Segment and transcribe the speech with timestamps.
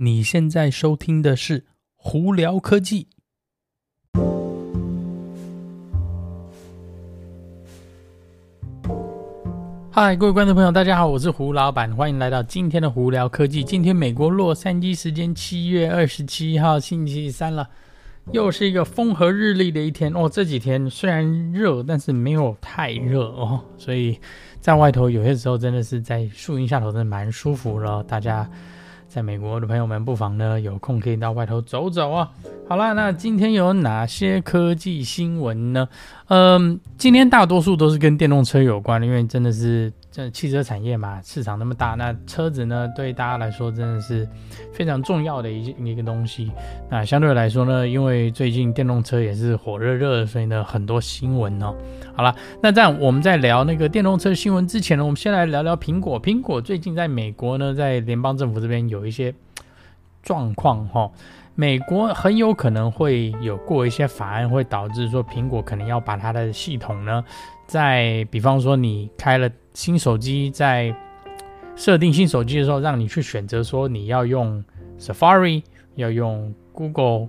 [0.00, 1.64] 你现在收听的是
[1.96, 3.08] 胡聊科技。
[9.90, 13.64] 嗨，各位观众朋友，大家好，我是胡老板，欢迎来到今天的胡聊科技。
[13.64, 17.68] 今天美国洛杉矶时间七月二十七号星期三了，
[18.30, 20.28] 又是一个风和日丽的一天哦。
[20.32, 24.16] 这几天虽然热，但是没有太热哦，所以
[24.60, 28.04] 在外头有些时候真的是在树荫下头真的蛮舒服了。
[28.04, 28.48] 大家。
[29.08, 32.30] 在美国的朋友们，不妨呢有空可以到外头走走啊。
[32.68, 35.88] 好啦，那今天有哪些科技新闻呢？
[36.28, 39.92] 嗯，今天大多数都是跟电动车有关的，因为真的是。
[40.18, 44.28] 这汽车产业嘛，市场那么大，那车子呢，对大家来说真的是
[44.72, 46.50] 非常重要的一一个东西。
[46.90, 51.72] 那相对来说呢，因为最近电动车也是火热热，所以呢，很多新闻哦。
[52.16, 56.20] 好了，那这样我们在聊那个电动车新闻之前呢，我们先来聊聊苹果。
[56.20, 59.32] 苹果最近在美国呢，在联邦政府这边有一些
[60.24, 61.08] 状况哈。
[61.54, 67.24] 美国很有可能会有过一些法案，会导致说苹果可能要把它的系统呢，
[67.68, 69.48] 在比方说你开了
[69.78, 70.92] 新手机，在
[71.76, 74.62] 设定新手机的时候，让你去选择说你要用
[74.98, 75.62] Safari，
[75.94, 77.28] 要用 Google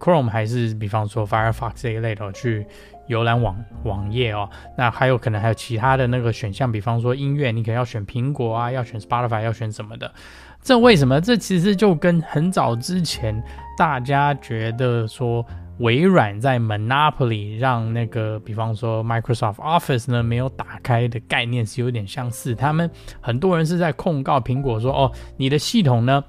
[0.00, 2.66] Chrome，还是比方说 Firefox 这一类的去
[3.08, 4.50] 浏览网网页哦。
[4.76, 10.12] 那还有可能还有其他的那个选项，比方说音乐，你可能要选苹果啊，要选 Spotify，要选什么的。
[10.60, 11.20] 这为什么？
[11.20, 13.40] 这其实就跟很早之前
[13.78, 15.46] 大家觉得说
[15.80, 22.54] 微软在 Monopoly 让那个，比方说 Microsoft Office 呢没有打开的概念是有点相似。
[22.54, 26.22] 他们很多人是在控告苹果说：“哦，你的系统呢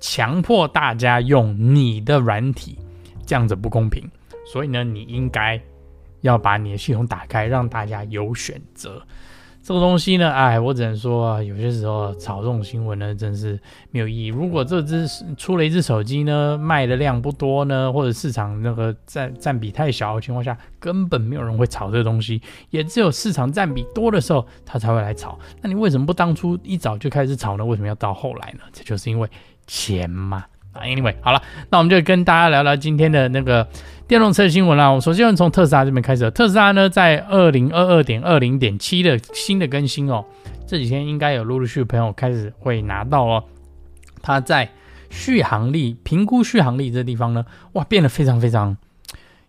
[0.00, 2.78] 强迫大家用你的软体，
[3.26, 4.02] 这样子不公平。
[4.46, 5.60] 所以呢，你应该
[6.22, 9.02] 要把你的系统打开，让大家有选择。”
[9.66, 13.60] 这个东西呢，哎，我只能说啊，有些时候炒这种新闻呢，真是
[13.90, 14.28] 没有意义。
[14.28, 22.40] 如果这只出了一只手机呢，卖的量不多呢，或者市场那个占占比太小的情况下，根本没有人会炒这个东西。
[22.70, 25.36] 也只有市场占比多的时候，他才会来炒。
[25.60, 27.64] 那你为什么不当初一早就开始炒呢？
[27.64, 28.60] 为什么要到后来呢？
[28.72, 29.28] 这就是因为
[29.66, 30.44] 钱嘛。
[30.82, 33.66] Anyway，好了，那我们就跟大家聊聊今天的那个
[34.06, 34.88] 电动车新闻啦。
[34.88, 36.30] 我们首先从特斯拉这边开始。
[36.30, 40.24] 特斯拉呢，在二零二二点二零点七的新的更新哦，
[40.66, 43.44] 这几天应该有陆陆续续朋友开始会拿到哦。
[44.22, 44.68] 它在
[45.10, 48.76] 续航力评估续航力这地方呢，哇，变得非常非常，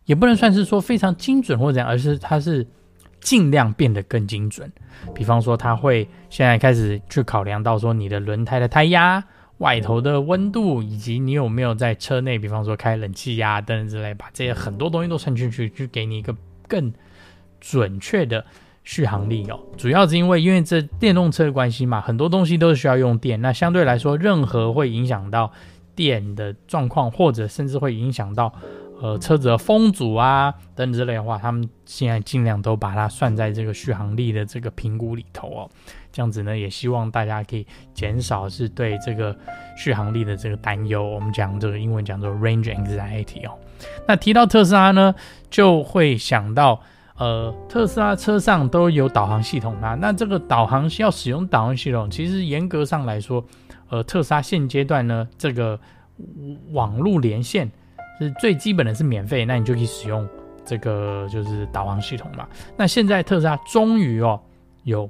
[0.05, 2.65] 也不能算是说非常精准或者怎样，而是它是
[3.19, 4.71] 尽量变得更精准。
[5.13, 9.23] 比方说，它会现在开始去考量到说你的轮胎的胎压。
[9.59, 16.35] 外头的温度，以及你有没有在车内，比方说开冷气呀、啊、等等之类，把这些很多东西都算进去，去给你一个
[16.67, 16.93] 更
[17.59, 18.45] 准确的
[18.83, 19.59] 续航力哦。
[19.75, 23.41] 主要是因为因为这电动车的关系嘛，很多东西都是需要用电。
[23.41, 25.51] 那相对来说，任何会影响到
[25.95, 28.53] 电的状况，或者甚至会影响到
[29.01, 35.69] 呃车子的风阻啊等等之类的话，他们现在尽量都把它算在这个续航力的这个评估里头哦。
[36.17, 37.63] 这样子呢，也希望大家可以
[37.93, 39.37] 减少是对这个
[39.75, 41.03] 续航力的这个担忧。
[41.07, 43.53] 我们讲这个英文讲做 range anxiety 哦。
[44.07, 45.13] 那提到特斯拉呢，
[45.51, 46.81] 就会想到
[47.19, 49.93] 呃，特斯拉车上都有导航系统啊。
[49.93, 53.45] 那这个导航要使用导航系统，其实严格上来说，
[53.89, 55.79] 呃，特斯拉现阶段呢，这个
[56.71, 57.69] 网络连线
[58.17, 60.27] 是最基本的是免费，那你就可以使用
[60.65, 62.47] 这个就是导航系统嘛。
[62.75, 64.41] 那现在特斯拉终于哦
[64.81, 65.07] 有。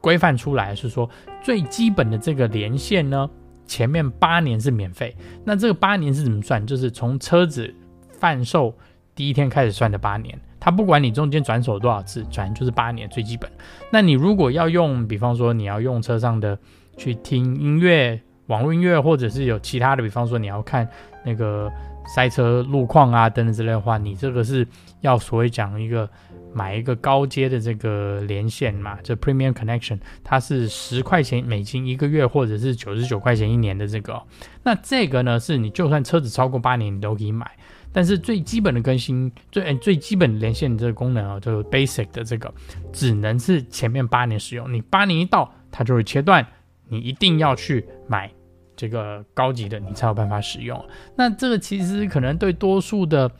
[0.00, 1.08] 规范出来是说，
[1.42, 3.28] 最基本的这个连线呢，
[3.66, 5.16] 前面八年是免费。
[5.44, 6.66] 那这个八年是怎么算？
[6.66, 7.72] 就是从车子
[8.18, 8.74] 贩售
[9.14, 10.38] 第一天开始算的八年。
[10.60, 13.48] 他不管你中间转手多少次，转就是八年最基本。
[13.92, 16.58] 那你如果要用，比方说你要用车上的
[16.96, 20.86] 去听音乐、网络音乐，或者是有其他的，比方说你要看
[21.24, 21.72] 那个
[22.14, 24.66] 塞车路况啊等等之类的话，你这个是
[25.00, 26.06] 要所谓讲一个。
[26.54, 34.20] 买一个高阶的这个连线嘛，这 Premium Connection，它是十块钱美金一个月，或者是九十九块钱一年的这个。
[34.62, 37.48] 那这个呢，是你就算车子超过八年，你都可以买。
[37.92, 42.52] 但是最基本的更新，最最基本的连线的这个功能啊，就是 Basic 的这个，
[42.94, 44.72] 只能是前面八年使用。
[44.72, 46.44] 你八年一到，它就会切断。
[46.88, 48.32] 你一定要去买
[48.78, 50.82] 这个高级的，你才有办法使用。
[51.16, 53.30] 那这个其实可能对多数的。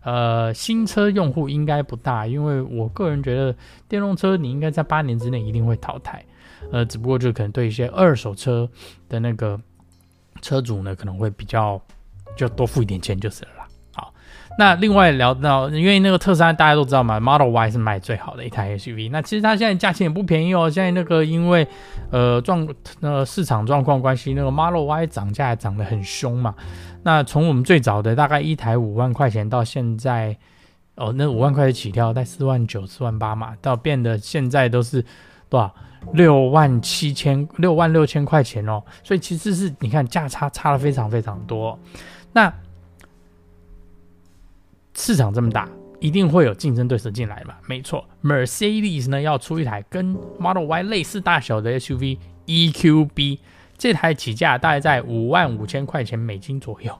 [0.00, 3.54] 呃，新车用户应该不大，因为我个人觉得
[3.88, 6.24] 电动车你应该在八年之内一定会淘汰。
[6.70, 8.66] 呃，只不过就可能对一些二手车
[9.08, 9.60] 的那个
[10.40, 11.82] 车主呢，可能会比较
[12.36, 13.57] 就多付一点钱就是了。
[14.58, 19.08] 那另外聊到，因为那个特斯拉大家都知道嘛，Model Y 是卖最好的一台 SUV。
[19.12, 20.68] 那其实它现在价钱也不便宜哦。
[20.68, 21.64] 现在那个因为
[22.10, 22.68] 呃状
[22.98, 26.56] 那市场状况关系，那个 Model Y 涨价涨得很凶嘛。
[27.04, 30.36] 那从我们最早的大概一台五万块钱到现在，
[30.96, 35.04] 哦，那五万块钱起跳在四万九、四万八嘛，到变得现在都是
[35.48, 35.72] 多少
[36.14, 38.82] 六万七千、六万六千块钱哦。
[39.04, 41.78] 所以其实是你看价差差了非常非常多。
[42.32, 42.52] 那
[44.98, 45.68] 市场这么大，
[46.00, 47.54] 一定会有竞争对手进来嘛？
[47.68, 53.38] 没错，Mercedes 呢要出一台跟 Model Y 类似大小的 SUV EQB，
[53.78, 56.92] 这台起价大概在五万五千块钱美金左右。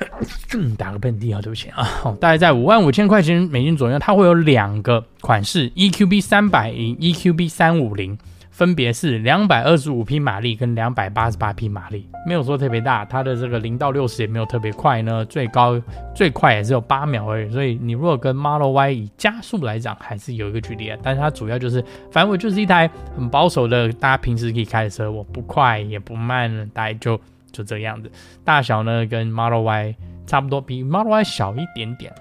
[0.78, 1.86] 打个喷嚏啊，对不起啊，
[2.18, 3.98] 大概在五万五千块钱美金左右。
[3.98, 8.18] 它会有两个款式，EQB 三百零，EQB 三五零。
[8.60, 15.80] 分别是两百二十五匹马力跟两百八十八匹马力，没有说特别大，它的这个零到六十也没有特别快呢，最高
[16.14, 17.50] 最快也只有八秒而已。
[17.50, 20.98] 所以你如果跟 Model Y 以加速来讲，还是有一个距离的。
[21.02, 22.86] 但是它主要就是，反正我就是一台
[23.16, 27.18] 很保守的，大家平时可以开的车，我不快也不慢，大概就
[27.50, 28.12] 就这样子。
[28.44, 29.96] 大小呢跟 Model Y
[30.26, 32.12] 差不多，比 Model Y 小一点点。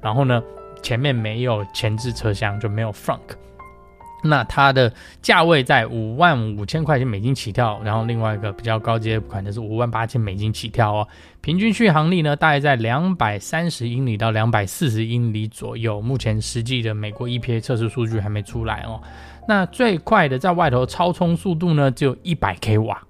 [0.00, 0.40] 然后呢，
[0.84, 3.18] 前面没有前置车厢，就没有 Frunk。
[4.22, 11.08] 那它的价位在五万五千块钱美金起跳，然后另外一个比较高阶款的是五万八千美金起跳哦。
[11.40, 16.00] 平均续航力呢，大概在两百三十英里到两百四十英里左右。
[16.00, 19.00] 目前实际的美国 EPA 测试数据还没出来哦。
[19.48, 23.02] 那最快的在外头超充速度呢，只有一百 k 瓦。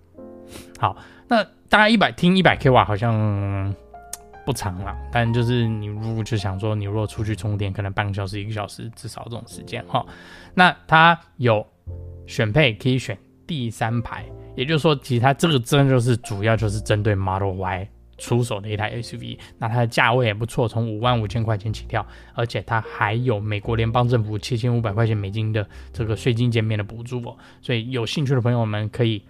[0.79, 0.97] 好，
[1.29, 3.75] 那大概一百听一百 k 瓦好像。
[4.45, 10.05] 不长了，但就是你如果就想说，你如果出去充电，可能半个小时、一个小时，至少这种时间哈。
[10.55, 11.67] 那它有
[12.27, 13.17] 选配可以选
[13.47, 14.25] 第三排，
[14.57, 17.89] 也就是说，其实它这个真就是主要就是针对 Model Y
[18.19, 19.39] 出手的一台 SUV。
[19.59, 27.37] 那它的价位也不错，从五万五千块钱起跳，而且它还有美国联邦政府七千五百块钱美金的这个税金减免的补助哦。
[27.61, 29.23] 所以有兴趣的朋友们可以。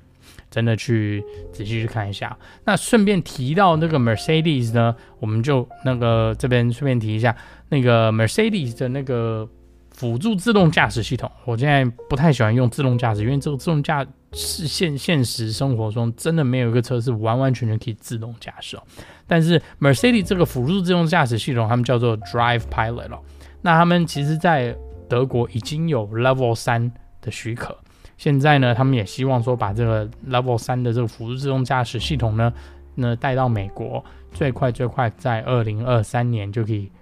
[0.51, 2.37] 真的去仔细去看一下。
[2.65, 7.35] 那顺便提到那个 Mercedes 呢，我们就那个这边顺便提一下
[7.69, 9.49] 那个 Mercedes 的那个
[9.91, 11.31] 辅助自动驾驶系统。
[11.45, 18.83] 我现在不太喜欢用自动驾驶，因为这个自动驾驶现现实生活中真的没有一个车是完完全全可以自动驾驶哦。
[19.27, 23.21] 但是 Mercedes 这个辅助自动驾驶系统，他们叫做 Drive Pilot 哦。
[23.63, 24.75] 那他们其实在
[25.09, 26.91] 德国已经有 Level 三
[27.21, 27.77] 的许可。
[28.21, 32.53] 现在呢，他们也希望说把这个 Level 三的这个辅助自动驾驶系统呢，
[32.95, 36.93] 那带到美国，最快最快在二零二三年就可以，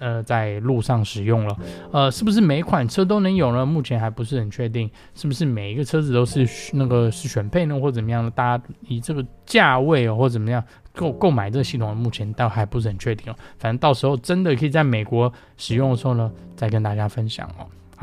[0.00, 1.56] 呃，在路上使用了。
[1.92, 3.64] 呃，是不是每款车都能有呢？
[3.64, 4.90] 目前还不是很确定。
[5.14, 8.28] 是不是每一个车子都是那个是选配呢，或怎么样？
[8.32, 10.60] 大家以这个价位哦，或怎么样
[10.92, 13.36] 购购买这个系统，目前倒还不是很确定哦。
[13.58, 17.64] 反正到时候真的可以在美国使用的时候呢，再跟大家分享哦。